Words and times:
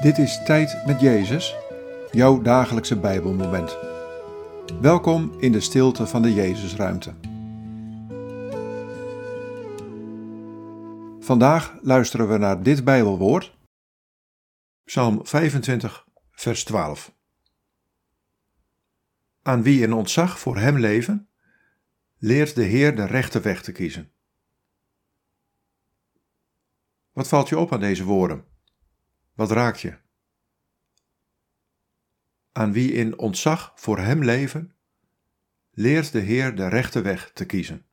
Dit 0.00 0.18
is 0.18 0.44
Tijd 0.44 0.86
met 0.86 1.00
Jezus, 1.00 1.56
jouw 2.10 2.42
dagelijkse 2.42 2.98
Bijbelmoment. 3.00 3.78
Welkom 4.80 5.40
in 5.40 5.52
de 5.52 5.60
stilte 5.60 6.06
van 6.06 6.22
de 6.22 6.34
Jezusruimte. 6.34 7.14
Vandaag 11.18 11.78
luisteren 11.82 12.28
we 12.28 12.38
naar 12.38 12.62
dit 12.62 12.84
Bijbelwoord, 12.84 13.56
Psalm 14.84 15.26
25, 15.26 16.06
vers 16.30 16.64
12. 16.64 17.14
Aan 19.42 19.62
wie 19.62 19.82
in 19.82 19.92
ontzag 19.92 20.38
voor 20.38 20.56
Hem 20.56 20.78
leven, 20.78 21.28
leert 22.18 22.54
de 22.54 22.64
Heer 22.64 22.96
de 22.96 23.04
rechte 23.04 23.40
weg 23.40 23.62
te 23.62 23.72
kiezen. 23.72 24.12
Wat 27.12 27.28
valt 27.28 27.48
je 27.48 27.58
op 27.58 27.72
aan 27.72 27.80
deze 27.80 28.04
woorden? 28.04 28.49
Wat 29.40 29.50
raakt 29.50 29.80
je? 29.80 29.98
Aan 32.52 32.72
wie 32.72 32.92
in 32.92 33.18
ontzag 33.18 33.72
voor 33.74 33.98
Hem 33.98 34.24
leven, 34.24 34.76
leert 35.70 36.12
de 36.12 36.18
Heer 36.18 36.54
de 36.54 36.68
rechte 36.68 37.00
weg 37.00 37.32
te 37.32 37.46
kiezen. 37.46 37.89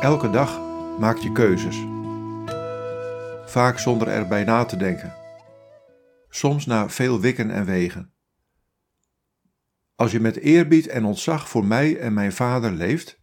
Elke 0.00 0.30
dag 0.30 0.60
maak 0.98 1.16
je 1.16 1.32
keuzes. 1.32 1.76
Vaak 3.50 3.78
zonder 3.78 4.08
erbij 4.08 4.44
na 4.44 4.64
te 4.64 4.76
denken. 4.76 5.14
Soms 6.28 6.66
na 6.66 6.88
veel 6.88 7.20
wikken 7.20 7.50
en 7.50 7.64
wegen. 7.64 8.12
Als 9.94 10.12
je 10.12 10.20
met 10.20 10.36
eerbied 10.36 10.86
en 10.86 11.04
ontzag 11.04 11.48
voor 11.48 11.64
mij 11.64 11.98
en 11.98 12.12
mijn 12.12 12.32
vader 12.32 12.72
leeft, 12.72 13.20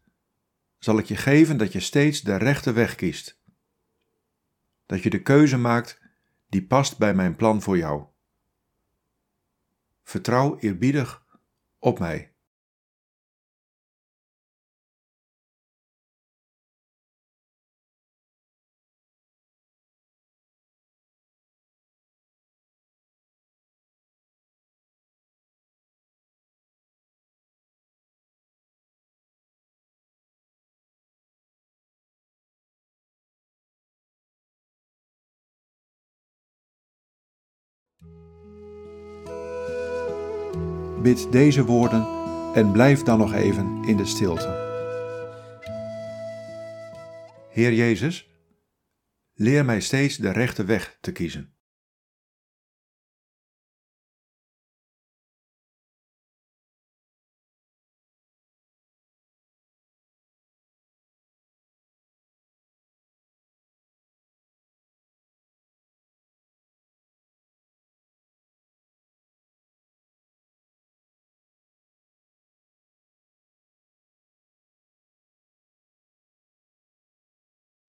zal 0.78 0.98
ik 0.98 1.06
je 1.06 1.16
geven 1.16 1.58
dat 1.58 1.72
je 1.72 1.80
steeds 1.80 2.22
de 2.22 2.36
rechte 2.36 2.72
weg 2.72 2.96
kiest. 2.96 3.42
Dat 4.86 5.04
je 5.04 5.10
de 5.10 5.22
keuze 5.22 5.58
maakt 5.58 6.02
die 6.48 6.66
past 6.66 6.98
bij 6.98 7.14
mijn 7.14 7.36
plan 7.36 7.62
voor 7.62 7.78
jou. 7.78 8.06
Vertrouw 10.04 10.58
eerbiedig 10.60 11.26
op 11.80 12.00
mij. 12.00 12.35
Bid 41.06 41.32
deze 41.32 41.66
woorden 41.66 42.08
en 42.54 42.72
blijf 42.72 43.04
dan 43.04 43.18
nog 43.18 43.34
even 43.34 43.84
in 43.84 43.98
de 43.98 44.06
stilte. 44.06 44.48
Heer 47.50 47.74
Jezus, 47.74 48.30
leer 49.34 49.66
mij 49.66 49.82
steeds 49.82 50.18
de 50.18 50.32
rechte 50.32 50.64
weg 50.64 50.98
te 51.02 51.12
kiezen. 51.12 51.55